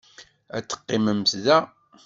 Ad 0.55 0.65
teqqimem 0.65 1.19
da. 1.45 1.57